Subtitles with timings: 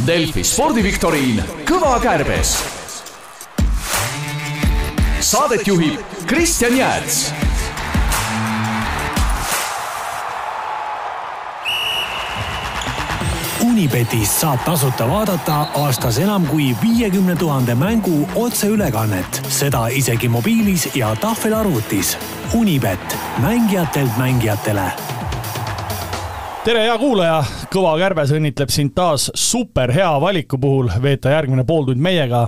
[0.00, 2.54] Delfi spordiviktoriin Kõva kärbes.
[5.20, 7.18] Saadet juhib Kristjan Jääts
[13.68, 21.12] Unibetis saab tasuta vaadata aastas enam kui viiekümne tuhande mängu otseülekannet, seda isegi mobiilis ja
[21.20, 22.16] tahvelarvutis.
[22.56, 25.11] Unibet, mängijatelt mängijatele
[26.64, 27.40] tere, hea kuulaja,
[27.72, 32.44] Kõva Kärbes õnnitleb sind taas superhea valiku puhul veeta järgmine pooltund meiega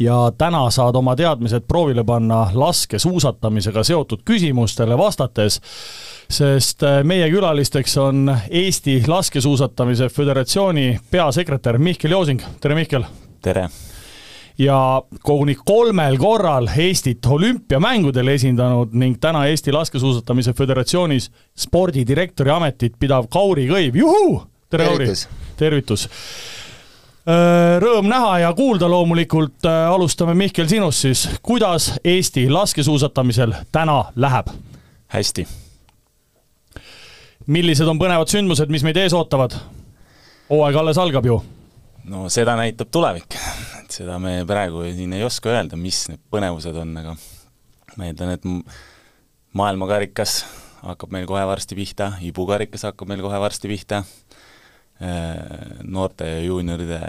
[0.00, 5.58] ja täna saad oma teadmised proovile panna laskesuusatamisega seotud küsimustele vastates
[6.30, 13.08] sest äh, meie külalisteks on Eesti Laskesuusatamise Föderatsiooni peasekretär Mihkel Joosing, tere Mihkel!
[13.42, 13.66] tere!
[14.60, 23.28] Ja koguni kolmel korral Eestit olümpiamängudel esindanud ning täna Eesti Laskesuusatamise Föderatsioonis spordidirektori ametit pidav
[23.32, 24.42] Kauri Kõiv, juhuu!
[24.70, 25.08] tere, Kauri!
[25.56, 26.08] tervitus!
[27.80, 34.52] Rõõm näha ja kuulda loomulikult, alustame Mihkel sinust siis, kuidas Eesti laskesuusatamisel täna läheb?
[35.10, 35.46] hästi
[37.50, 39.56] millised on põnevad sündmused, mis meid ees ootavad?
[40.50, 41.40] hooaeg alles algab ju.
[42.10, 43.38] no seda näitab tulevik,
[43.90, 47.16] et seda me praegu siin ei oska öelda, mis need põnevused on, aga
[47.98, 48.44] ma eeldan, et
[49.58, 50.44] maailmakarikas
[50.84, 54.04] hakkab meil kohe varsti pihta, ibukarikas hakkab meil kohe varsti pihta,
[55.02, 55.34] äh,
[55.82, 57.00] noorte ja juunioride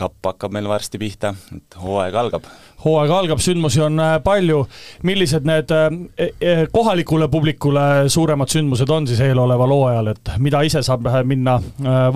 [0.00, 2.48] kapp hakkab meil varsti pihta, et hooaeg algab.
[2.86, 4.62] hooaeg algab, sündmusi on äh, palju,
[5.04, 10.80] millised need äh, e, kohalikule publikule suuremad sündmused on siis eeloleval hooajal, et mida ise
[10.86, 11.60] saab minna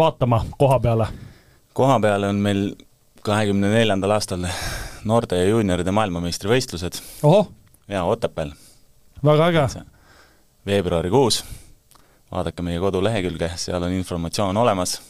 [0.00, 1.12] vaatama koha peale?
[1.74, 2.66] koha peale on meil
[3.25, 4.44] kahekümne neljandal aastal
[5.05, 7.00] noorte ja juunioride maailmameistrivõistlused.
[7.89, 8.53] jaa, Otepääl.
[9.25, 9.83] väga äge.
[10.67, 11.45] veebruarikuus,
[12.33, 15.00] vaadake meie kodulehekülge, seal on informatsioon olemas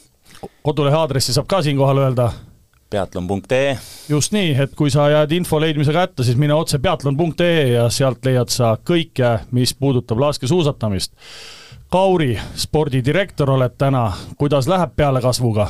[0.62, 2.30] kodulehe aadressi saab ka siinkohal öelda
[2.90, 3.78] peatlon.ee.
[4.08, 8.24] just nii, et kui sa jääd info leidmisega hätta, siis mine otse peatlon.ee ja sealt
[8.26, 11.12] leiad sa kõike, mis puudutab laskesuusatamist.
[11.90, 15.68] Kauri, spordidirektor oled täna, kuidas läheb pealekasvuga?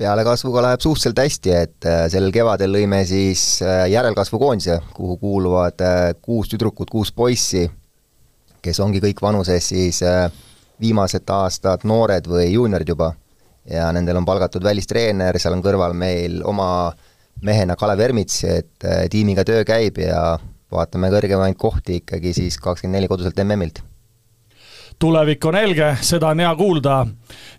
[0.00, 5.98] Pealekasvuga läheb suhteliselt hästi, et äh, sel kevadel lõime siis äh, järelkasvukoondise, kuhu kuuluvad äh,
[6.22, 7.66] kuus tüdrukut, kuus poissi,
[8.64, 10.00] kes ongi kõik vanuses siis
[10.80, 13.12] viimased aastad noored või juuniorid juba.
[13.68, 16.90] Ja nendel on palgatud välistreener, seal on kõrval meil oma
[17.44, 20.34] mehena Kalev Ermits, et tiimiga töö käib ja
[20.72, 23.80] vaatame kõrgemaid kohti ikkagi siis kakskümmend neli koduselt MM-ilt
[25.00, 27.06] tulevik on helge, seda on hea kuulda.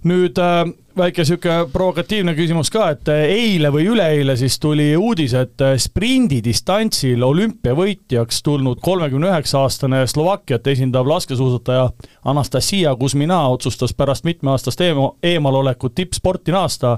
[0.03, 0.63] nüüd äh,
[0.97, 5.75] väike niisugune provokatiivne küsimus ka, et äh, eile või üleeile siis tuli uudis, et äh,
[5.81, 11.89] sprindidistantsil olümpiavõitjaks tulnud kolmekümne üheksa aastane Slovakkiat esindav laskesuusataja
[12.25, 16.97] Anastasia Kuzmina otsustas pärast mitmeaastast eemo-, eemalolekut tippsporti naasta.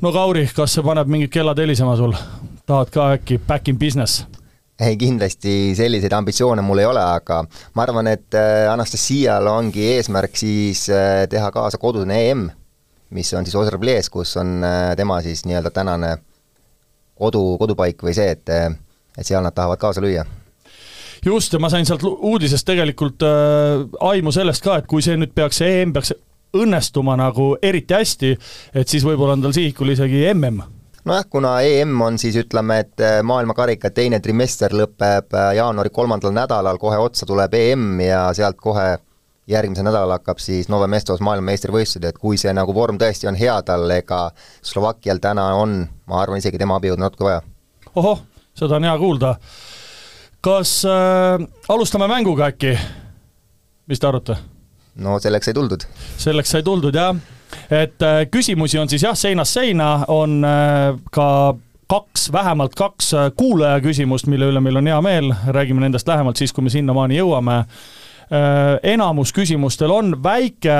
[0.00, 2.16] no Kauri, kas see paneb mingid kellad helisema sul?
[2.66, 4.24] tahad ka äkki back in business?
[4.82, 7.42] Ei, kindlasti selliseid ambitsioone mul ei ole, aga
[7.76, 12.48] ma arvan, et äh, Anastasial ongi eesmärk siis äh, teha kaasa kodune EM,
[13.14, 16.16] mis on siis Osreblees, kus on äh, tema siis nii-öelda tänane
[17.18, 18.48] kodu, kodupaik või see, et
[19.12, 20.24] et seal nad tahavad kaasa lüüa.
[21.24, 25.34] Just, ja ma sain sealt uudisest tegelikult äh, aimu sellest ka, et kui see nüüd
[25.36, 26.14] peaks, see EM peaks
[26.58, 28.32] õnnestuma nagu eriti hästi,
[28.74, 33.00] et siis võib-olla on tal sihikul isegi mm nojah, kuna EM on siis ütleme, et
[33.00, 38.60] äh, maailmakarika teine trimester lõpeb äh, jaanuari kolmandal nädalal, kohe otsa tuleb EM ja sealt
[38.60, 38.86] kohe
[39.50, 43.56] järgmisel nädalal hakkab siis Nove Mestos maailmameistrivõistlused, et kui see nagu vorm tõesti on hea
[43.66, 44.28] tal, ega
[44.62, 47.42] Slovakkial täna on, ma arvan, isegi tema abijõudu natuke vaja.
[47.94, 48.22] ohoh,
[48.58, 49.34] seda on hea kuulda.
[50.40, 52.78] kas äh, alustame mänguga äkki?
[53.86, 54.38] mis te arvate?
[54.94, 55.88] no selleks sai tuldud.
[56.18, 57.16] selleks sai tuldud, jah
[57.70, 61.54] et äh, küsimusi on siis jah, seinast seina, on äh, ka
[61.90, 66.40] kaks, vähemalt kaks äh, kuulaja küsimust, mille üle meil on hea meel, räägime nendest lähemalt
[66.40, 67.64] siis, kui me sinnamaani jõuame.
[68.82, 70.72] enamus küsimustel on väike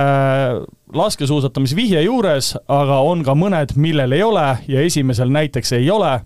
[0.95, 6.21] laskesuusatamisvihje juures, aga on ka mõned, millel ei ole ja esimesel näiteks ei ole.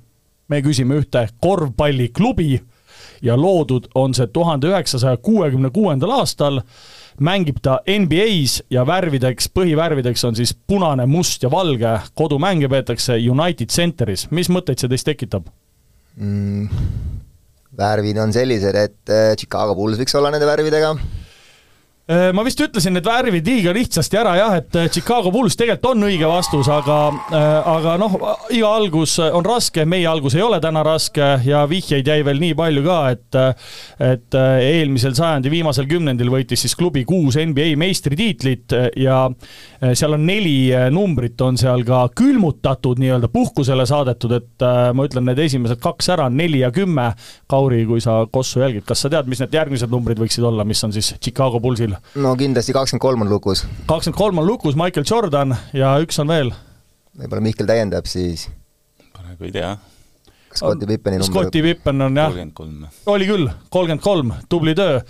[0.48, 2.60] me küsime ühte korvpalliklubi
[3.22, 6.60] ja loodud on see tuhande üheksasaja kuuekümne kuuendal aastal
[7.24, 13.72] mängib ta NBA-s ja värvideks, põhivärvideks on siis punane, must ja valge, kodumänge peetakse United
[13.72, 15.48] Centeris, mis mõtteid see teist tekitab
[16.16, 16.68] mm,?
[17.76, 20.94] värvid on sellised, et äh, Chicago Bulls võiks olla nende värvidega.
[22.06, 25.88] Äh, ma vist ütlesin need värvid liiga lihtsasti ära jah, et äh, Chicago Bulls tegelikult
[25.90, 26.98] on õige vastus, aga,
[27.34, 28.12] äh, aga noh,
[28.54, 32.54] iga algus on raske, meie algus ei ole täna raske ja vihjeid jäi veel nii
[32.54, 33.40] palju ka, et
[34.06, 39.18] et eelmisel sajandi viimasel kümnendil võitis siis klubi kuus NBA meistritiitlit ja
[39.92, 45.42] seal on neli numbrit on seal ka külmutatud, nii-öelda puhkusele saadetud, et ma ütlen need
[45.42, 47.10] esimesed kaks ära, neli ja kümme.
[47.50, 50.82] Kauri, kui sa Kossu jälgid, kas sa tead, mis need järgmised numbrid võiksid olla, mis
[50.86, 51.95] on siis Chicago Bullsil?
[52.14, 53.64] No kindlasti kakskümmend kolm on lukus.
[53.86, 56.52] kakskümmend kolm on lukus, Michael Jordan ja üks on veel.
[57.18, 58.48] võib-olla Mihkel täiendab siis.
[59.12, 59.76] praegu ei tea.
[60.56, 61.32] Scotti Pippeni number.
[61.32, 62.32] Scotti Pippen on jah.
[63.12, 65.02] oli küll, kolmkümmend kolm, tubli töö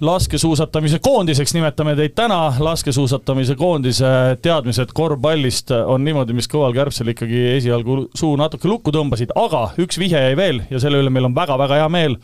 [0.00, 4.08] laskesuusatamise koondiseks nimetame teid täna, laskesuusatamise koondise
[4.42, 10.00] teadmised korvpallist on niimoodi, mis Kõval Kärbsel ikkagi esialgu suu natuke lukku tõmbasid, aga üks
[10.00, 12.16] vihje jäi veel ja selle üle meil on väga-väga hea meel,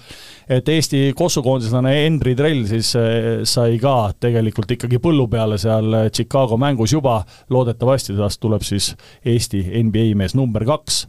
[0.48, 6.58] et Eesti kossukoondislane Henri Trell siis eh, sai ka tegelikult ikkagi põllu peale seal Chicago
[6.60, 7.20] mängus juba,
[7.50, 8.92] loodetavasti tast tuleb siis
[9.24, 11.06] Eesti NBA mees number kaks.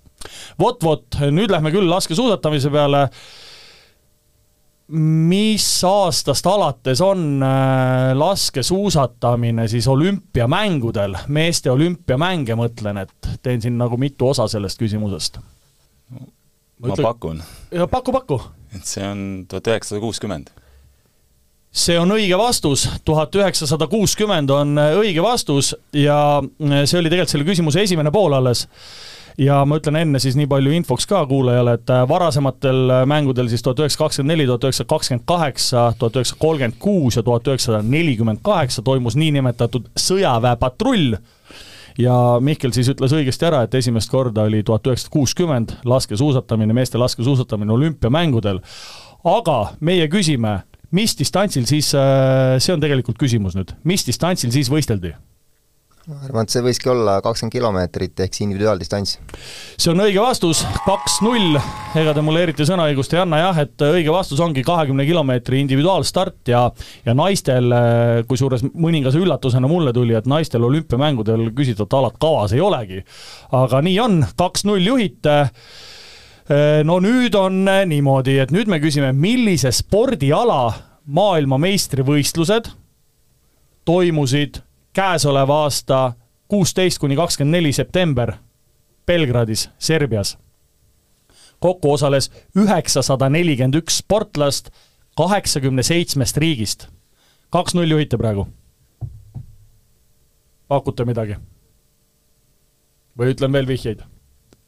[0.60, 3.07] vot-vot, nüüd lähme küll laskesuusatamise peale
[4.88, 13.98] mis aastast alates on äh, laskesuusatamine siis olümpiamängudel, meeste olümpiamänge mõtlen, et teen siin nagu
[14.00, 15.39] mitu osa sellest küsimusest.
[16.12, 17.04] ma Ütle...
[17.04, 17.44] pakun.
[17.92, 18.42] paku, paku.
[18.75, 19.19] Et see on
[19.49, 20.49] tuhat üheksasada kuuskümmend.
[21.71, 27.47] see on õige vastus, tuhat üheksasada kuuskümmend on õige vastus ja see oli tegelikult selle
[27.47, 28.67] küsimuse esimene pool alles.
[29.37, 33.51] Ja ma ütlen enne siis nii palju infoks ka kuulajale, et äh, varasematel äh, mängudel
[33.51, 37.51] siis tuhat üheksasada kakskümmend neli, tuhat üheksasada kakskümmend kaheksa, tuhat üheksasada kolmkümmend kuus ja tuhat
[37.51, 41.19] üheksasada nelikümmend kaheksa toimus niinimetatud sõjaväepatrull
[41.97, 47.01] ja Mihkel siis ütles õigesti ära, et esimest korda oli tuhat üheksasada kuuskümmend laskesuusatamine, meeste
[47.01, 48.61] laskesuusatamine olümpiamängudel.
[49.23, 50.61] aga meie küsime,
[50.91, 55.15] mis distantsil siis, äh, see on tegelikult küsimus nüüd, mis distantsil siis võisteldi?
[56.07, 59.18] Ma arvan, et see võiski olla kakskümmend kilomeetrit ehk siis individuaaldistants.
[59.75, 61.57] see on õige vastus, kaks-null,
[62.00, 66.54] ega te mulle eriti sõnaõigust ei anna jah, et õige vastus ongi kahekümne kilomeetri individuaalstart
[66.54, 66.62] ja
[67.04, 67.75] ja naistel,
[68.30, 73.03] kusjuures mõningase üllatusena mulle tuli, et naistel olümpiamängudel küsitavat alat kavas ei olegi.
[73.51, 75.36] aga nii on, kaks-null juhite
[76.88, 80.71] no nüüd on niimoodi, et nüüd me küsime, millise spordiala
[81.19, 82.71] maailmameistrivõistlused
[83.88, 84.62] toimusid
[84.97, 86.13] käesoleva aasta
[86.47, 88.33] kuusteist kuni kakskümmend neli september
[89.05, 90.38] Belgradis, Serbias.
[91.59, 94.69] kokku osales üheksasada nelikümmend üks sportlast
[95.17, 96.88] kaheksakümne seitsmest riigist.
[97.49, 98.47] kaks-null juhite praegu.
[100.67, 101.38] pakute midagi?
[103.17, 104.01] või ütlen veel vihjeid?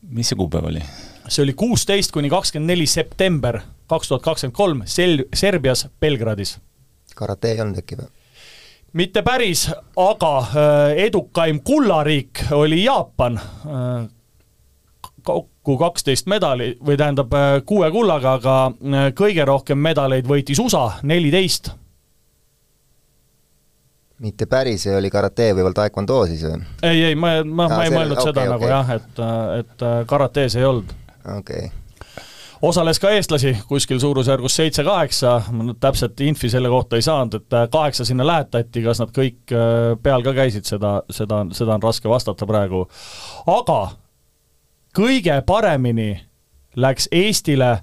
[0.02, 0.86] mis see kuupäev oli?
[1.28, 6.60] see oli kuusteist kuni kakskümmend neli september kaks tuhat kakskümmend kolm sel-, Serbias, Belgradis.
[7.16, 8.19] karate ei olnud äkki või?
[8.94, 14.08] Mitte päris, aga äh, edukaim kullariik oli Jaapan, äh,
[15.24, 21.72] kokku kaksteist medali, või tähendab äh, kuue kullaga, aga kõige rohkem medaleid võitis USA, neliteist.
[24.20, 26.64] mitte päris, see oli karate või veel taekwondo siis või?
[26.84, 28.50] ei, ei, ma, ma, ma ei mõelnud okay, seda okay.
[28.52, 29.22] nagu jah, et,
[29.62, 30.92] et karates ei olnud.
[31.38, 31.78] okei okay
[32.62, 37.56] osales ka eestlasi kuskil suurusjärgus seitse-kaheksa, ma nüüd täpset infi selle kohta ei saanud, et
[37.56, 41.84] äh, kaheksa sinna lähetati, kas nad kõik äh, peal ka käisid, seda, seda, seda on
[41.84, 42.86] raske vastata praegu.
[43.48, 43.80] aga
[44.96, 46.12] kõige paremini
[46.76, 47.80] läks Eestile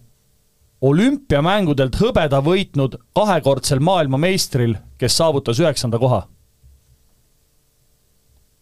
[0.81, 6.27] olümpiamängudelt hõbeda võitnud kahekordsel maailmameistril, kes saavutas üheksanda koha.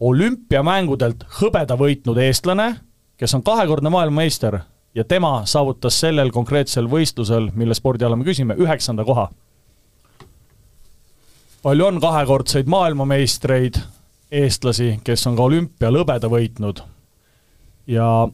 [0.00, 2.76] olümpiamängudelt hõbeda võitnud eestlane,
[3.16, 4.58] kes on kahekordne maailmameister
[4.94, 9.28] ja tema saavutas sellel konkreetsel võistlusel, mille spordiala me küsime, üheksanda koha.
[11.62, 13.74] palju on kahekordseid maailmameistreid,
[14.30, 16.82] eestlasi, kes on ka olümpial hõbeda võitnud.
[17.86, 18.28] ja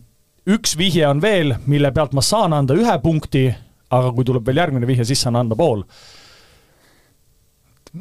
[0.47, 3.55] üks vihje on veel, mille pealt ma saan anda ühe punkti,
[3.91, 5.83] aga kui tuleb veel järgmine vihje, siis saan anda pool.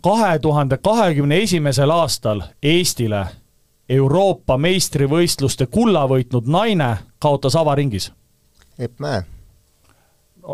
[0.04, 3.28] kahe tuhande kahekümne esimesel aastal Eestile
[3.90, 8.12] Euroopa meistrivõistluste kulla võitnud naine kaotas avaringis
[8.80, 9.24] Epp Mäe.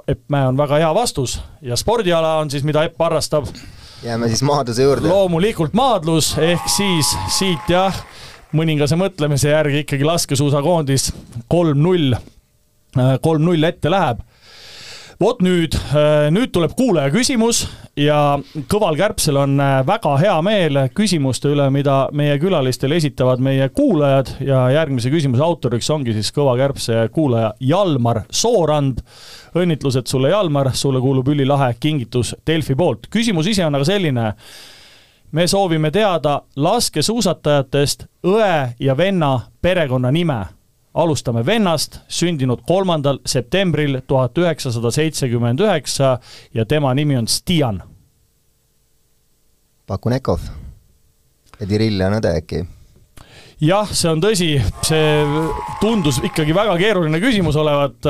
[0.08, 3.46] Epp Mäe on väga hea vastus ja spordiala on siis, mida Epp harrastab?
[4.04, 5.08] jääme siis maadluse juurde.
[5.08, 7.96] loomulikult maadlus, ehk siis siit jah,
[8.54, 11.12] mõningase mõtlemise järgi ikkagi laskesuusakoondis
[11.48, 12.16] kolm-null,
[13.22, 14.22] kolm-null ette läheb
[15.22, 15.76] vot nüüd,
[16.34, 17.64] nüüd tuleb kuulaja küsimus
[18.00, 18.38] ja
[18.72, 19.56] Kõval Kärbsel on
[19.88, 25.90] väga hea meel küsimuste üle, mida meie külalistele esitavad meie kuulajad ja järgmise küsimuse autoriks
[25.94, 29.00] ongi siis Kõva Kärbse kuulaja Jalmar Soorand.
[29.56, 33.08] õnnitlused sulle, Jalmar, sulle kuulub ülilahe kingitus Delfi poolt.
[33.10, 34.34] küsimus ise on aga selline
[35.32, 40.55] me soovime teada laskesuusatajatest õe ja venna perekonnanime
[40.96, 46.18] alustame vennast, sündinud kolmandal septembril tuhat üheksasada seitsekümmend üheksa
[46.54, 47.84] ja tema nimi on Stian.
[49.88, 50.40] pakun Ekov.
[51.60, 52.66] ja Kirill on õde äkki?
[53.62, 54.50] jah, see on tõsi,
[54.84, 55.26] see
[55.82, 58.08] tundus ikkagi väga keeruline küsimus olevat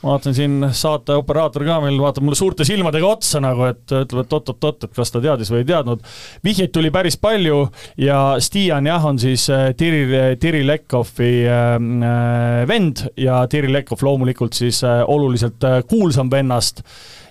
[0.00, 4.24] ma vaatan siin saate operaator ka meil vaatab mulle suurte silmadega otsa nagu, et ütleb,
[4.24, 6.04] et oot-oot-oot, et kas ta teadis või ei teadnud.
[6.44, 7.60] vihjeid tuli päris palju
[8.00, 10.04] ja Stian jah, on siis äh, Tiri,
[10.40, 16.82] Tiri Lekhovi ähm, äh, vend ja Tiri Lekhov loomulikult siis äh, oluliselt kuulsam vennast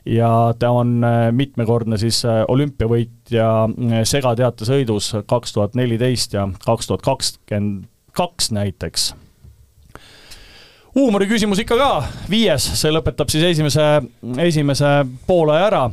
[0.05, 1.01] ja ta on
[1.35, 3.49] mitmekordne siis olümpiavõitja
[4.07, 9.11] segateatesõidus kaks tuhat neliteist ja kaks tuhat kakskümmend kaks näiteks
[10.95, 11.89] huumoriküsimus ikka ka,
[12.29, 13.85] viies, see lõpetab siis esimese,
[14.41, 14.91] esimese
[15.27, 15.83] poolaja ära.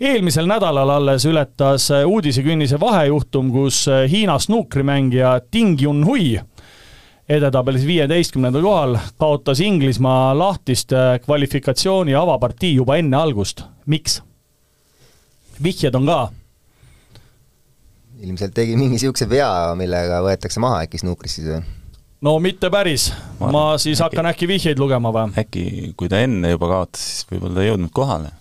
[0.00, 6.38] eelmisel nädalal alles ületas uudisekünnise vahejuhtum, kus Hiina snuukrimängija Ding Junhui
[7.28, 13.62] edetabelis viieteistkümnendal kohal kaotas Inglismaa lahtiste kvalifikatsiooni avapartii juba enne algust.
[13.86, 14.22] miks?
[15.62, 16.28] vihjed on ka
[18.22, 21.77] ilmselt tegi mingi niisuguse vea, millega võetakse maha äkki snuukris siis või?
[22.20, 25.30] No mitte päris, ma siis äkki, hakkan äkki vihjeid lugema või?
[25.38, 25.64] äkki,
[25.98, 28.32] kui ta enne juba kaotas, siis võib-olla ta ei jõudnud kohale?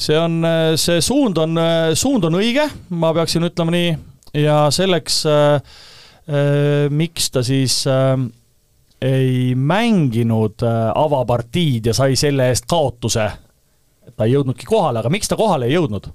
[0.00, 0.40] see on,
[0.80, 1.60] see suund on,
[1.98, 3.94] suund on õige, ma peaksin ütlema nii,
[4.40, 8.14] ja selleks äh, äh, miks ta siis äh,
[9.00, 13.30] ei mänginud äh, avapartiid ja sai selle eest kaotuse,
[14.16, 16.12] ta ei jõudnudki kohale, aga miks ta kohale ei jõudnud?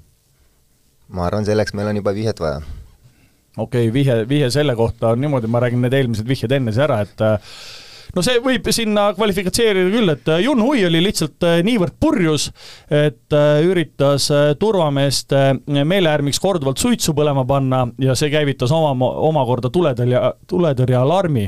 [1.15, 2.62] ma arvan, selleks meil on juba vihjet vaja
[3.57, 6.83] okei okay,, vihje, vihje selle kohta on niimoodi, ma räägin need eelmised vihjed enne siis
[6.83, 7.55] ära, et äh,
[8.15, 12.50] no see võib sinna kvalifitseerida küll, et äh, Jun Hui oli lihtsalt äh, niivõrd purjus,
[12.91, 13.35] et
[13.65, 14.27] üritas
[14.59, 20.21] turvameeste meeleäärmiks korduvalt suitsu põlema panna ja see käivitas oma, omakorda tuletõrje,
[20.51, 21.47] tuletõrjealarmi.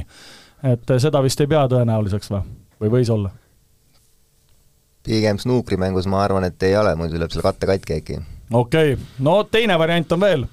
[0.64, 2.48] et seda vist ei pea tõenäoliseks või,
[2.82, 3.34] või võis olla?
[5.08, 8.22] pigem snuukrimängus ma arvan, et ei ole, muidu lööb selle katte katki äkki.
[8.52, 10.48] okei okay., no teine variant on veel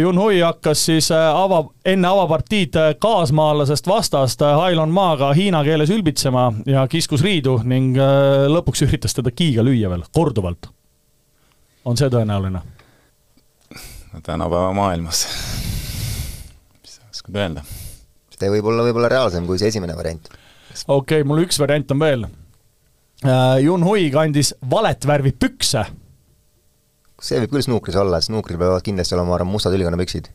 [0.00, 6.48] Junhui hakkas siis äh, ava, enne avapartiid äh, kaasmaalasest vastast Hailon Maaga hiina keeles ülbitsema
[6.66, 7.94] ja kiskus riidu ning
[8.50, 10.72] lõpuks üritas teda kiiga lüüa veel, korduvalt.
[11.84, 12.64] on see tõenäoline?
[14.10, 15.22] no tänapäeva maailmas,
[16.82, 17.62] mis sa oskad öelda?
[18.40, 20.32] see võib olla võib-olla reaalsem kui see esimene variant.
[20.88, 22.28] okei okay,, mul üks variant on veel.
[23.60, 25.84] Junhui kandis valet värvi pükse
[27.24, 30.30] see võib küll snuukris olla, snuukril peavad kindlasti olema, ma arvan, mustad ülikonnapüksid.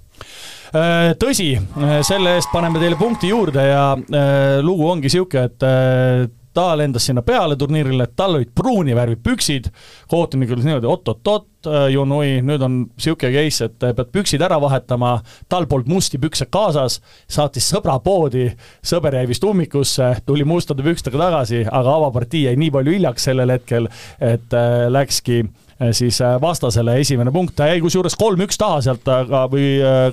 [0.75, 6.33] Äh, tõsi, äh, selle eest paneme teile punkti juurde ja äh, lugu ongi niisugune, et
[6.55, 9.67] ta lendas sinna peale turniirile, tal olid pruuni värvi püksid,
[10.11, 11.49] kohtunik ütles niimoodi oot-oot-oot,
[11.91, 15.17] Junui, nüüd on niisugune case, et pead püksid ära vahetama,
[15.51, 18.47] tal polnud musti pükse kaasas, saatis sõbra poodi,
[18.85, 23.51] sõber jäi vist ummikusse, tuli mustade pükstega tagasi, aga avapartii jäi nii palju hiljaks sellel
[23.57, 23.91] hetkel,
[24.23, 24.55] et
[24.95, 29.69] läkski Äh, siis äh, vastasele esimene punkt, ta jäi kusjuures kolm-üks taha sealt, aga või
[29.83, 30.09] äh,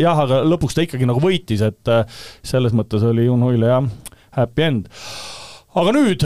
[0.00, 1.90] jah, aga lõpuks ta ikkagi nagu võitis, et
[2.46, 3.84] selles mõttes oli Jun Huile jah,
[4.34, 4.88] happy end.
[5.78, 6.24] aga nüüd,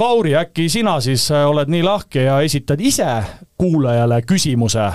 [0.00, 3.06] Kauri, äkki sina siis oled nii lahke ja esitad ise
[3.58, 4.88] kuulajale küsimuse?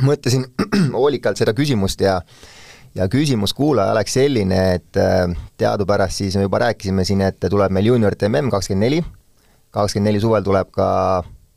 [0.00, 0.46] mõtlesin
[0.96, 2.22] hoolikalt seda küsimust ja
[2.94, 4.96] ja küsimus kuulaja oleks selline, et
[5.60, 9.02] teadupärast siis me juba rääkisime siin, et tuleb meil juuniorite mm kakskümmend neli,
[9.70, 10.88] kakskümmend neli suvel tuleb ka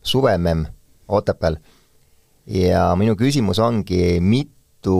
[0.03, 0.65] suvememm
[1.07, 1.57] Otepääl.
[2.47, 4.97] ja minu küsimus ongi, mitu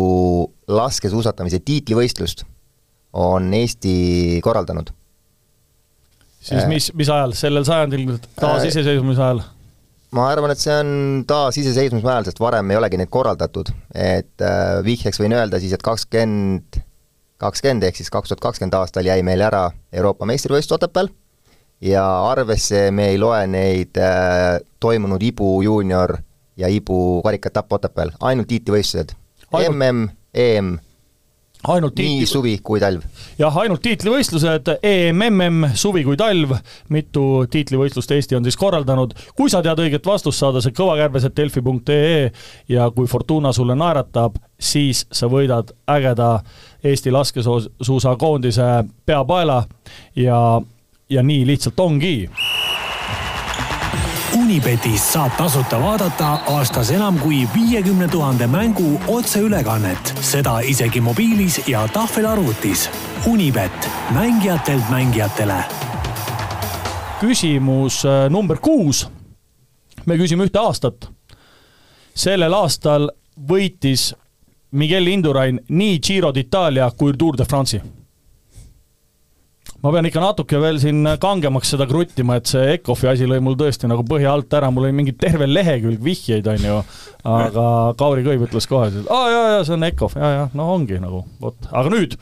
[0.68, 2.46] laskesuusatamise tiitlivõistlust
[3.14, 4.92] on Eesti korraldanud?
[6.44, 9.44] siis mis, mis ajal, sellel sajandil, taasiseseisvumise ajal?
[10.14, 14.80] ma arvan, et see on taasiseseisvumise ajal, sest varem ei olegi neid korraldatud, et äh,
[14.86, 16.84] vihjeks võin öelda siis, et kakskümmend,
[17.44, 21.12] kakskümmend ehk siis kaks tuhat kakskümmend aastal jäi meil ära Euroopa meistrivõistlus Otepääl
[21.84, 26.18] ja arvesse me ei loe neid äh, toimunud Ibu juunior
[26.58, 29.16] ja Ibu karikaetapp Otepääl, ainult tiitlivõistlused.
[29.54, 29.78] Ainult...
[29.78, 30.76] MM, EM,
[31.68, 32.18] ainult tiitli...
[32.18, 33.04] nii suvi kui talv.
[33.40, 36.56] jah, ainult tiitlivõistlused, EM, MM, suvi kui talv,
[36.94, 39.16] mitu tiitlivõistlust Eesti on siis korraldanud.
[39.36, 42.32] kui sa tead õiget vastust, saada see kõvakärbes.et delfi.ee
[42.72, 46.38] ja kui Fortuna sulle naeratab, siis sa võidad ägeda
[46.84, 48.70] Eesti laskesuusakoondise
[49.06, 49.64] peapaela
[50.16, 50.40] ja
[51.14, 52.16] ja nii lihtsalt ongi
[54.34, 61.88] Unibetis saab tasuta vaadata aastas enam kui viiekümne tuhande mängu otseülekannet, seda isegi mobiilis ja
[61.94, 62.90] tahvelarvutis.
[63.28, 65.64] Unibet, mängijatelt mängijatele.
[67.20, 69.08] küsimus äh, number kuus.
[70.06, 71.10] me küsime ühte aastat.
[72.16, 73.10] sellel aastal
[73.50, 74.16] võitis
[74.72, 78.03] Miguel Indurain nii Giro d'Itaalia kui Tour de France'i
[79.84, 83.58] ma pean ikka natuke veel siin kangemaks seda kruttima, et see ECOFi asi lõi mul
[83.60, 86.82] tõesti nagu põhja alt ära, mul oli mingi terve lehekülg vihjeid, on ju,
[87.28, 87.68] aga
[88.00, 91.02] Kauri Kõiv ütles kohe, et aa jaa, jaa, see on ECOF, jaa, jaa, no ongi
[91.04, 92.16] nagu, vot, aga nüüd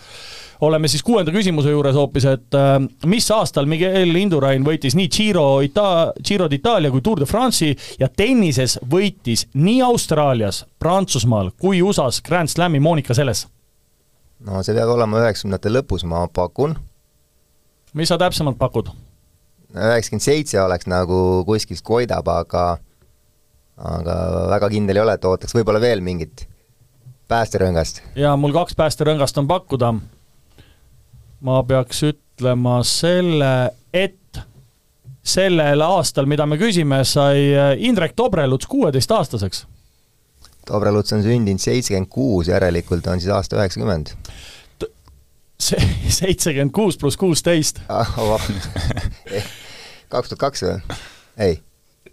[0.61, 2.75] oleme siis kuuenda küsimuse juures hoopis, et äh,
[3.09, 8.09] mis aastal Miguel Indurain võitis nii Giro Ita-, Giro d'Itaalia kui Tour de France'i ja
[8.09, 13.47] tennises võitis nii Austraalias, Prantsusmaal kui USA-s Grand Slami Monika Seles?
[14.45, 16.77] no see peab olema üheksakümnendate lõpus, ma pakun
[17.93, 18.91] mis sa täpsemalt pakud?
[19.71, 21.17] üheksakümmend seitse oleks nagu
[21.47, 22.63] kuskilt koidab, aga
[23.81, 24.15] aga
[24.51, 26.45] väga kindel ei ole, et ootaks võib-olla veel mingit
[27.31, 28.01] päästerõngast.
[28.19, 29.93] jaa, mul kaks päästerõngast on pakkuda.
[31.41, 34.41] ma peaks ütlema selle, et
[35.23, 37.51] sellel aastal, mida me küsime, sai
[37.87, 39.65] Indrek Tobreluts kuueteistaastaseks.
[40.67, 44.13] Tobreluts on sündinud seitsekümmend kuus, järelikult on siis aasta üheksakümmend
[45.61, 47.81] see seitsekümmend kuus pluss kuusteist.
[47.89, 48.15] Ah,
[50.11, 51.01] kaks tuhat kaks või?
[51.41, 51.59] ei,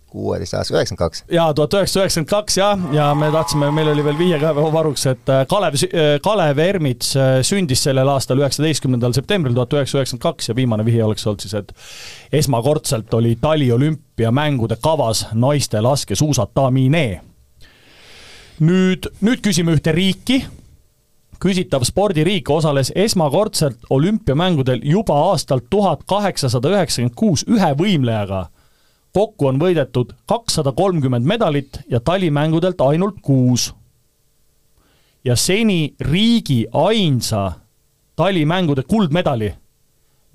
[0.09, 1.23] kuueteist aasta, üheksakümmend kaks.
[1.33, 5.05] jaa, tuhat üheksasada üheksakümmend kaks jah, ja me tahtsime, meil oli veel viie ka varuks,
[5.11, 10.27] et äh, Kalev, äh, Kalev Ermits äh, sündis sellel aastal, üheksateistkümnendal septembril tuhat üheksasada üheksakümmend
[10.29, 11.75] kaks ja viimane vihje oleks olnud siis, et
[12.41, 17.21] esmakordselt oli taliolümpiamängude kavas naiste laskesuusatamine.
[18.61, 20.41] nüüd, nüüd küsime ühte riiki
[21.41, 28.47] küsitav spordiriik osales esmakordselt olümpiamängudel juba aastal tuhat kaheksasada üheksakümmend kuus ühe võimlejaga.
[29.13, 33.75] kokku on võidetud kakssada kolmkümmend medalit ja talimängudelt ainult kuus.
[35.25, 37.53] ja seni riigi ainsa
[38.17, 39.55] talimängude kuldmedali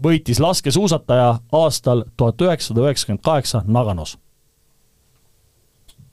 [0.04, 4.18] võitis laskesuusataja aastal tuhat üheksasada üheksakümmend kaheksa Naganos.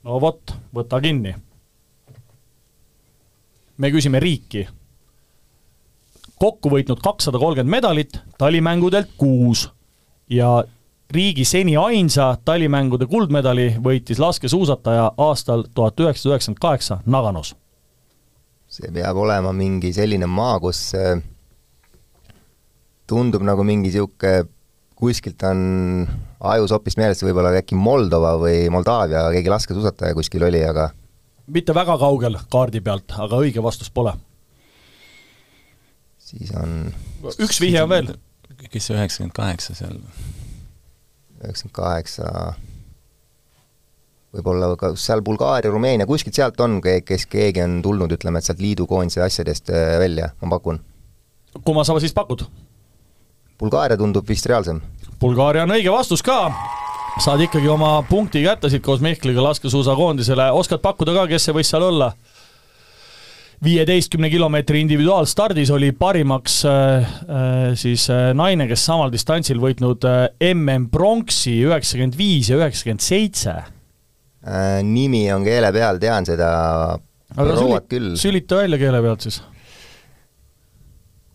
[0.03, 1.35] no vot, võta kinni.
[3.77, 4.67] me küsime riiki
[6.41, 9.69] kokku võitnud kakssada kolmkümmend medalit, talimängudelt kuus.
[10.31, 10.63] ja
[11.11, 17.55] riigi seni ainsa talimängude kuldmedali võitis laskesuusataja aastal tuhat üheksasada üheksakümmend kaheksa Naganos.
[18.71, 21.19] see peab olema mingi selline maa, kus äh,
[23.07, 24.47] tundub nagu mingi niisugune,
[24.95, 26.07] kuskilt on
[26.53, 30.89] ajus hoopis meeles, võib-olla äkki Moldova või Moldaavia, keegi laskesuusataja kuskil oli, aga
[31.51, 34.15] mitte väga kaugel kaardi pealt, aga õige vastus pole
[36.31, 36.91] siis on
[37.37, 38.11] üks vihje on veel.
[38.71, 39.97] kes see üheksakümmend kaheksa seal?
[41.41, 42.31] üheksakümmend kaheksa,
[44.35, 48.61] võib-olla ka seal Bulgaaria, Rumeenia, kuskilt sealt on, kes keegi on tulnud, ütleme, et sealt
[48.63, 50.81] liidukoondise asjadest äh, välja, ma pakun.
[51.63, 52.45] kumma sa siis pakud?
[53.61, 54.79] Bulgaaria tundub vist reaalsem.
[55.21, 56.47] Bulgaaria on õige vastus ka
[57.21, 61.69] saad ikkagi oma punkti kätte siit koos Mihkliga laskesuusakoondisele, oskad pakkuda ka, kes see võis
[61.69, 62.13] seal olla?
[63.63, 67.05] Viieteistkümne kilomeetri individuaalstardis oli parimaks äh, äh,
[67.75, 70.05] siis äh, naine, kes samal distantsil võitnud
[70.53, 73.55] MM pronksi üheksakümmend viis ja üheksakümmend seitse.
[74.83, 76.51] nimi on keele peal, tean seda
[77.35, 78.15] prouat küll.
[78.17, 79.41] sülita välja keele pealt siis.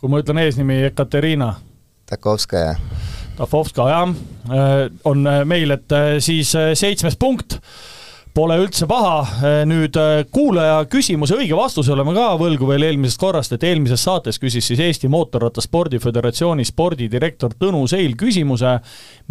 [0.01, 1.55] kui ma ütlen eesnimi Ekaterina.
[2.11, 2.75] Takovskaja.
[3.37, 4.03] Takovskaja,
[5.05, 7.61] on meil, et siis seitsmes punkt
[8.37, 9.23] Pole üldse paha,
[9.65, 14.37] nüüd äh, kuulaja küsimuse õige vastuse oleme ka võlgu veel eelmisest korrast, et eelmises saates
[14.37, 18.75] küsis siis Eesti Mootorrattaspordi Föderatsiooni spordidirektor Tõnu Seil küsimuse,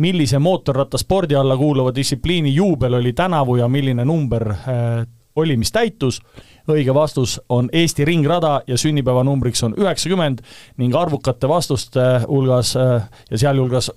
[0.01, 6.17] millise mootorrattaspordi alla kuuluva distsipliini juubel oli tänavu ja milline number äh, oli, mis täitus.
[6.65, 10.41] õige vastus on Eesti ringrada ja sünnipäevanumbriks on üheksakümmend
[10.81, 13.91] ning arvukate vastuste hulgas äh, ja sealhulgas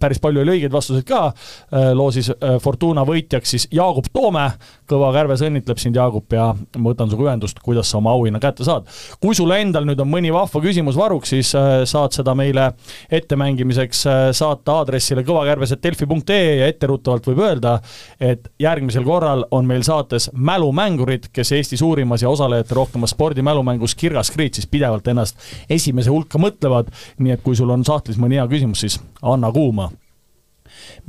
[0.00, 4.46] päris palju oli õigeid vastuseid ka, äh, loosis äh, Fortuna võitjaks siis Jaagup Toome,
[4.90, 8.64] kõva kärves õnnitleb sind, Jaagup, ja ma võtan sinuga ühendust, kuidas sa oma auhinna kätte
[8.64, 8.88] saad.
[9.20, 12.70] kui sul endal nüüd on mõni vahva küsimus varuks, siis äh, saad seda meile
[13.12, 14.04] ettemängimiseks
[14.36, 17.76] saata aadressile kõvakärbes.delfi.ee ja etteruttavalt võib öelda,
[18.20, 24.32] et järgmisel korral on meil saates mälumängurid, kes Eesti suurimas ja osalejate rohkemas spordimälumängus Kirgas
[24.34, 25.38] Kriitsis pidevalt ennast
[25.70, 29.83] esimese hulka mõtlevad, nii et kui sul on sahtlis mõni hea küsimus, siis anna kuuma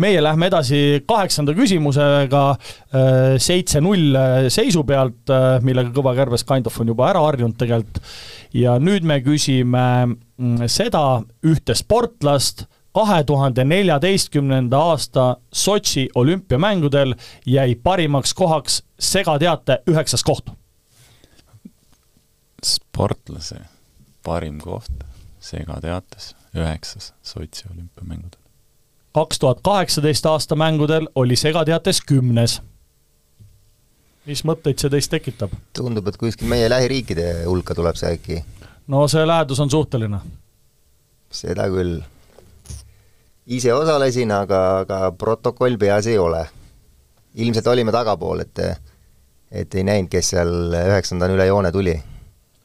[0.02, 6.68] meie lähme edasi kaheksanda küsimusega äh, seitse-null äh, seisu pealt, äh, millega Kõva Kärbes kind
[6.70, 8.02] of on juba ära harjunud tegelikult.
[8.54, 17.76] ja nüüd me küsime mm, seda ühte sportlast, kahe tuhande neljateistkümnenda aasta Sotši olümpiamängudel jäi
[17.76, 20.54] parimaks kohaks segateate üheksas koht?
[22.66, 23.60] sportlase
[24.26, 25.06] parim koht
[25.46, 28.45] segateates, üheksas Sotši olümpiamängudel.
[29.16, 32.62] Kaks tuhat kaheksateist aasta mängudel oli segateates kümnes.
[34.26, 35.54] mis mõtteid see teist tekitab?
[35.78, 38.42] tundub, et kuskil meie lähiriikide hulka tuleb see äkki.
[38.92, 40.20] no see lähedus on suhteline.
[41.32, 42.02] seda küll.
[43.48, 46.44] ise osalesin, aga, aga protokoll peas ei ole.
[47.36, 48.66] ilmselt olime tagapool, et
[49.52, 51.96] et ei näinud, kes seal üheksandana üle joone tuli.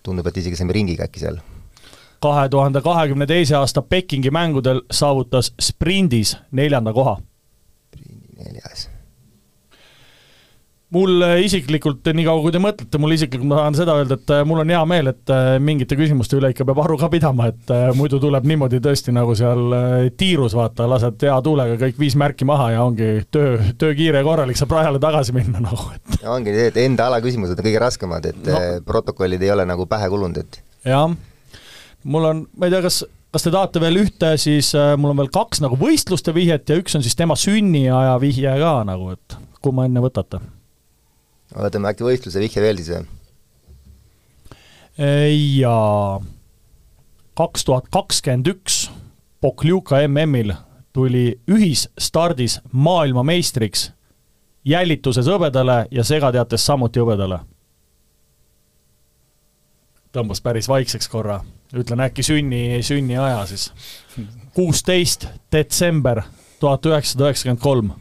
[0.03, 1.39] tundub, et isegi saime ringiga äkki seal
[2.21, 7.19] kahe tuhande kahekümne teise aasta Pekingi mängudel saavutas sprindis neljanda koha.
[8.41, 8.89] neljas.
[10.91, 14.73] mul isiklikult, niikaua kui te mõtlete, mul isiklikult ma tahan seda öelda, et mul on
[14.75, 18.81] hea meel, et mingite küsimuste üle ikka peab aru ka pidama, et muidu tuleb niimoodi
[18.83, 19.77] tõesti nagu seal
[20.19, 24.27] tiirus, vaata, lased hea tuulega kõik viis märki maha ja ongi töö, töö kiire ja
[24.27, 26.21] korralik, saab rajale tagasi minna nagu, et.
[26.27, 28.63] ongi see, et enda ala küsimused on kõige raskemad, et no.
[28.91, 30.65] protokollid ei ole nagu pähe kulunud, et.
[30.91, 31.07] jah
[32.05, 33.03] mul on, ma ei tea, kas,
[33.35, 36.79] kas te tahate veel ühte, siis äh, mul on veel kaks nagu võistluste vihjet ja
[36.81, 40.43] üks on siis tema sünniaja vihje ka nagu, et kumma enne võtate?
[41.51, 43.09] võtame äkki võistluse vihje veel siis või?
[45.61, 46.21] jaa,
[47.39, 48.83] kaks tuhat kakskümmend üks
[49.41, 50.53] Pokljuka MM-il
[50.93, 53.87] tuli ühisstardis maailmameistriks
[54.69, 57.41] jälituses hõbedale ja segateates samuti hõbedale.
[60.13, 61.41] Tõmbas päris vaikseks korra
[61.77, 63.71] ütlen äkki sünni, sünniaja siis.
[64.55, 66.23] kuusteist detsember
[66.61, 67.93] tuhat üheksasada üheksakümmend kolm.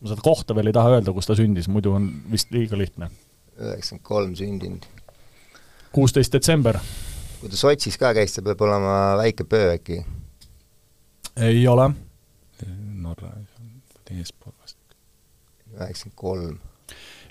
[0.00, 3.10] ma seda kohta veel ei taha öelda, kus ta sündis, muidu on vist liiga lihtne.
[3.58, 4.86] üheksakümmend kolm sündinud.
[5.92, 6.78] kuusteist detsember.
[7.40, 10.04] kui ta Sotšis ka käis, see peab olema väike pöö äkki?
[11.36, 11.90] ei ole.
[13.00, 13.32] Norra
[14.10, 14.78] eespool vast.
[15.74, 16.58] üheksakümmend kolm.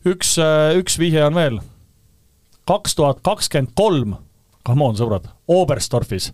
[0.05, 0.35] üks,
[0.75, 1.61] üks vihje on veel.
[2.69, 4.19] Kaks tuhat kakskümmend kolm
[4.65, 6.31] come on, sõbrad, Oberstdorfis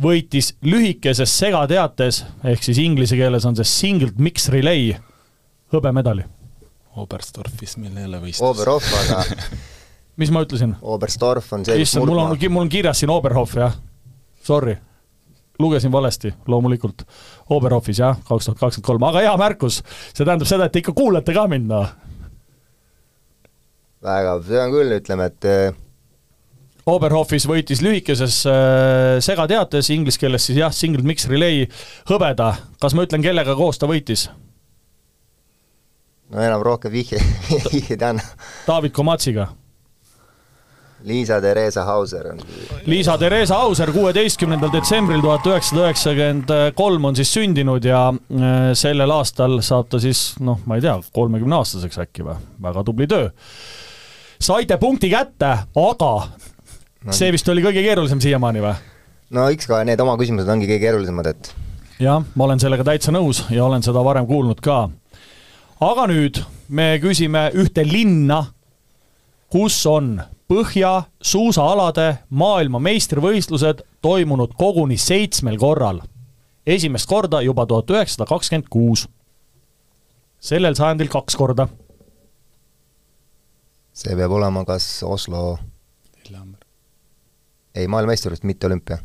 [0.00, 4.94] võitis lühikeses segateates, ehk siis inglise keeles on see singled mix relay,
[5.74, 6.24] hõbemedali.
[7.00, 8.46] Oberstdorfis meil ei ole võistlus.
[8.48, 9.24] Oberhof, aga
[10.20, 10.74] mis ma ütlesin?
[10.80, 13.76] Oberstdorf on see, issand, mul on, mul on kirjas siin Oberhof, jah.
[14.46, 14.74] Sorry,
[15.60, 17.04] lugesin valesti, loomulikult.
[17.52, 19.82] Oberhofis jah, kaks tuhat kakskümmend kolm, aga hea märkus,
[20.14, 21.92] see tähendab seda, et te ikka kuulete ka mind, noh.
[24.04, 25.48] Väga, see on küll, ütleme, et
[26.88, 31.66] Oberhofis võitis lühikeses äh, segateates, inglise keeles siis jah, single mix relay
[32.08, 32.54] hõbeda.
[32.80, 34.28] kas ma ütlen, kellega koos ta võitis?
[36.30, 37.20] no enam rohkem vihje,
[37.74, 38.28] vihjeid ei anna.
[38.66, 39.50] David Komatsiga.
[41.00, 42.42] Liisa-Theresa Hauser on.
[42.84, 49.60] Liisa-Theresa Hauser kuueteistkümnendal detsembril tuhat üheksasada üheksakümmend kolm on siis sündinud ja äh, sellel aastal
[49.64, 52.36] saab ta siis noh, ma ei tea, kolmekümne aastaseks äkki või,
[52.68, 53.30] väga tubli töö.
[54.40, 56.12] Saite punkti kätte, aga
[57.04, 58.76] no, see vist oli kõige keerulisem siiamaani või?
[59.36, 61.52] no eks ka need oma küsimused ongi kõige keerulisemad, et
[62.00, 64.82] jah, ma olen sellega täitsa nõus ja olen seda varem kuulnud ka.
[65.80, 68.44] aga nüüd me küsime ühte linna,
[69.52, 70.16] kus on
[70.50, 76.00] põhja suusaalade maailmameistrivõistlused toimunud koguni seitsmel korral.
[76.66, 79.08] esimest korda juba tuhat üheksasada kakskümmend kuus.
[80.40, 81.68] sellel sajandil kaks korda.
[84.00, 85.58] See peab olema kas Oslo
[87.74, 88.98] ei, maailmameistrivõistlused, mitte olümpia.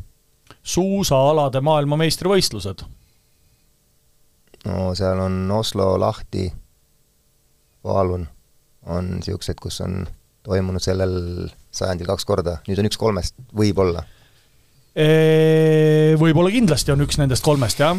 [0.62, 2.86] suusaalade maailmameistrivõistlused?
[4.66, 6.48] no seal on Oslo, Lahti,
[7.82, 8.26] Falun
[8.86, 10.04] on niisugused, kus on
[10.46, 14.04] toimunud sellel sajandil kaks korda, nüüd on üks kolmest, võib-olla.
[16.16, 17.98] Võib-olla kindlasti on üks nendest kolmest, jah.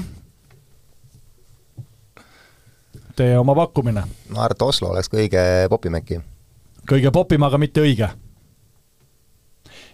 [3.17, 4.03] Tee oma pakkumine.
[4.29, 6.21] ma arvan, et Oslo oleks kõige popim äkki.
[6.89, 8.10] Kõige popim, aga mitte õige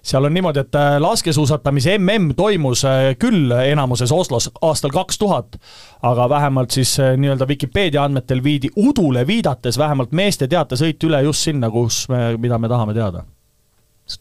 [0.03, 5.55] seal on niimoodi, et äh, laskesuusatamise mm toimus äh, küll enamuses Oslos aastal kaks tuhat,
[6.03, 11.47] aga vähemalt siis äh, nii-öelda Vikipeedia andmetel viidi udule viidates vähemalt meeste teatesõit üle just
[11.47, 13.23] sinna, kus me, mida me tahame teada.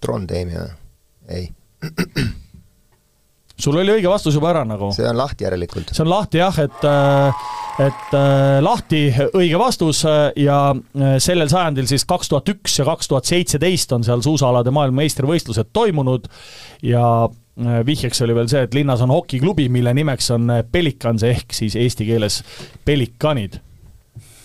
[0.01, 0.71] Trondheimi või?
[1.29, 1.51] ei
[3.63, 4.91] sul oli õige vastus juba ära nagu.
[4.95, 5.93] see on lahti järelikult.
[5.95, 7.45] see on lahti jah, et äh,
[7.83, 10.59] et äh, lahti õige vastus äh, ja
[11.23, 16.29] sellel sajandil siis kaks tuhat üks ja kaks tuhat seitseteist on seal suusaalade maailmameistrivõistlused toimunud
[16.87, 17.05] ja
[17.87, 22.07] vihjeks oli veel see, et linnas on hokiklubi, mille nimeks on Pelikans ehk siis eesti
[22.09, 22.41] keeles
[22.89, 23.59] Pelikanid.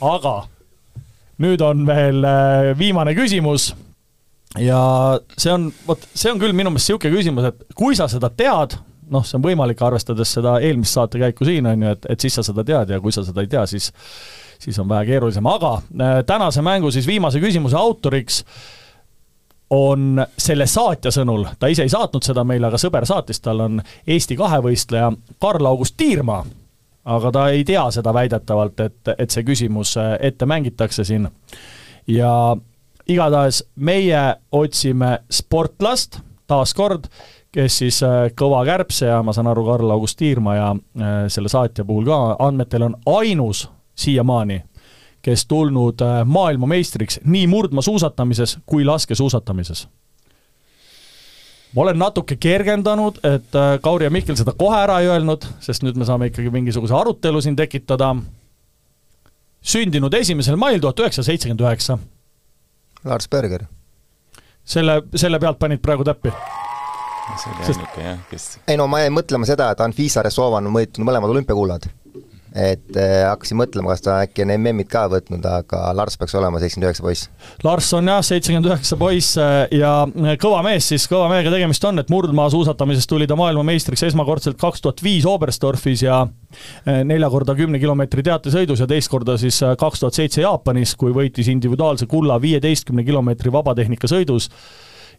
[0.03, 0.35] aga
[1.39, 2.25] nüüd on veel
[2.77, 3.71] viimane küsimus
[4.59, 4.81] ja
[5.37, 8.77] see on, vot see on küll minu meelest niisugune küsimus, et kui sa seda tead,
[9.11, 12.43] noh, see on võimalik, arvestades seda eelmist saatekäiku siin, on ju, et, et siis sa
[12.45, 13.91] seda tead ja kui sa seda ei tea, siis
[14.59, 18.43] siis on vähe keerulisem, aga äh, tänase mängu siis viimase küsimuse autoriks
[19.69, 23.81] on selle saatja sõnul, ta ise ei saatnud seda meile, aga sõber saatis, tal on
[24.07, 25.11] Eesti kahevõistleja
[25.43, 26.45] Karl-August Tiirmaa,
[27.05, 31.29] aga ta ei tea seda väidetavalt, et, et see küsimus äh, ette mängitakse siin.
[32.07, 32.31] ja
[33.07, 37.07] igatahes meie otsime sportlast, taaskord,
[37.51, 40.69] kes siis äh, kõva kärbse ja ma saan aru, Karl-August Tiirmaa ja
[41.31, 44.63] selle saatja puhul ka andmetel on ainus siiamaani,
[45.21, 49.87] kes tulnud äh, maailmameistriks nii murdmaasuusatamises kui laskesuusatamises.
[51.75, 55.83] ma olen natuke kergendanud, et äh, Kauri ja Mihkel seda kohe ära ei öelnud, sest
[55.83, 58.15] nüüd me saame ikkagi mingisuguse arutelu siin tekitada.
[59.61, 61.97] sündinud esimesel mail tuhat üheksasada seitsekümmend üheksa.
[63.05, 63.65] Lars Berger.
[64.63, 66.31] selle, selle pealt panid praegu täppi
[67.35, 70.71] see oli ainuke jah, kes ei no ma jäin mõtlema seda, et Anfisa Ressova on
[70.73, 71.89] võitnud mõlemad olümpiakullad
[72.57, 76.61] et äh, hakkasin mõtlema, kas ta äkki on MM-id ka võtnud, aga Lars peaks olema
[76.61, 77.27] seitsekümmend üheksa poiss.
[77.65, 81.85] Lars on jah, seitsekümmend üheksa poiss äh, ja äh, kõva mees siis, kõva mehega tegemist
[81.87, 86.23] on, et murdmaasuusatamises tuli ta maailmameistriks esmakordselt kaks tuhat viis Oberstdorfis ja
[86.87, 91.49] nelja korda kümne kilomeetri teatesõidus ja teist korda siis kaks tuhat seitse Jaapanis, kui võitis
[91.51, 94.07] individuaalse kulla viieteistkümne kilomeetri vabatehnika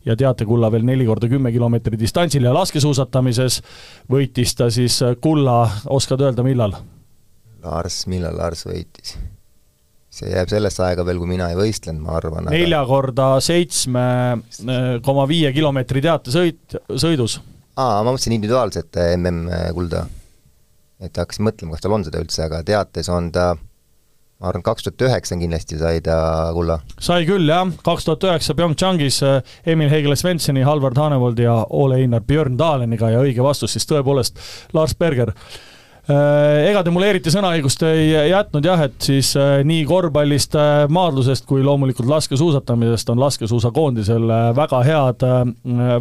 [0.07, 3.63] ja teatekulla veel neli korda kümme kilomeetri distantsil ja laskesuusatamises
[4.11, 6.77] võitis ta siis kulla, oskad öelda, millal?
[7.65, 9.17] Lars, millal Lars võitis?
[10.19, 12.49] see jääb sellesse aega veel, kui mina ei võistlenud, ma arvan.
[12.51, 12.89] nelja aga...
[12.89, 17.39] korda seitsme äh, koma viie kilomeetri teatesõit, sõidus.
[17.77, 20.07] aa, ma mõtlesin individuaalset äh, MM-kulda.
[21.05, 23.53] et hakkasin mõtlema, kas tal on seda üldse, aga teates on ta
[24.39, 26.19] ma arvan, kaks tuhat üheksa kindlasti sai ta
[26.57, 26.81] kulla.
[27.01, 32.27] sai küll, jah, kaks tuhat üheksa PyeongChangis äh, Emil Heigele Svensoni, Halvard Hanevold ja Ole-Einar
[32.27, 34.39] Björn Daleniga ja õige vastus siis tõepoolest
[34.77, 35.35] Lars Berger
[36.09, 40.87] Äh, ega te mulle eriti sõnaõigust ei jätnud jah, et siis äh, nii korvpallist, äh,
[40.89, 44.25] maadlusest kui loomulikult laskesuusatamisest on laskesuusakoondisel
[44.57, 45.27] väga head,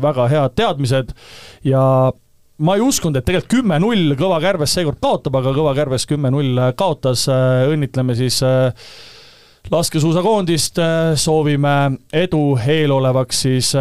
[0.05, 1.11] väga head teadmised
[1.67, 1.83] ja
[2.57, 7.27] ma ei uskunud, et tegelikult kümme-null Kõva Kärves seekord kaotab, aga Kõva Kärves kümme-null kaotas,
[7.29, 8.39] õnnitleme siis
[9.71, 10.79] laskesuusakoondist,
[11.19, 11.75] soovime
[12.15, 13.73] edu eelolevaks siis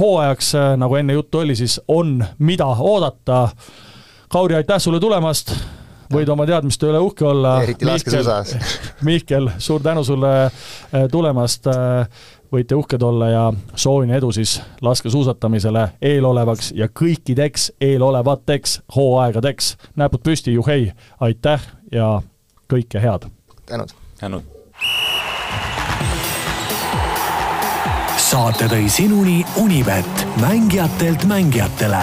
[0.00, 3.46] hooajaks, nagu enne juttu oli, siis on, mida oodata
[4.28, 5.54] Kauri, aitäh sulle tulemast,
[6.12, 7.54] võid oma teadmiste üle uhke olla.
[7.64, 8.54] eriti laskesuusas.
[9.08, 15.88] Mihkel, suur tänu sulle äh, tulemast, äh, võite uhked olla ja soovin edu siis laskesuusatamisele
[16.02, 19.76] eelolevaks ja kõikideks eelolevateks hooaegadeks.
[19.96, 22.22] näpud püsti, juhei, aitäh ja
[22.72, 23.28] kõike head!
[23.66, 23.92] tänud!
[24.20, 24.42] tänud!
[28.28, 32.02] saate tõi sinuni Unibet, mängijatelt mängijatele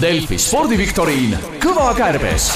[0.00, 2.52] Delfi spordiviktoriin Kõva kärbes